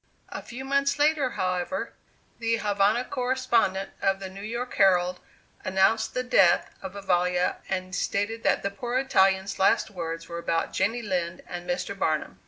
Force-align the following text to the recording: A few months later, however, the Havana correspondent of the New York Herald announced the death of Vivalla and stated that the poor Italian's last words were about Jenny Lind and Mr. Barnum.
A 0.29 0.41
few 0.41 0.65
months 0.65 0.97
later, 0.97 1.29
however, 1.37 1.93
the 2.39 2.55
Havana 2.55 3.05
correspondent 3.05 3.91
of 4.01 4.19
the 4.19 4.31
New 4.31 4.41
York 4.41 4.73
Herald 4.73 5.19
announced 5.63 6.15
the 6.15 6.23
death 6.23 6.73
of 6.81 6.93
Vivalla 6.93 7.57
and 7.69 7.93
stated 7.95 8.41
that 8.41 8.63
the 8.63 8.71
poor 8.71 8.97
Italian's 8.97 9.59
last 9.59 9.91
words 9.91 10.27
were 10.27 10.39
about 10.39 10.73
Jenny 10.73 11.03
Lind 11.03 11.43
and 11.45 11.69
Mr. 11.69 11.95
Barnum. 11.95 12.39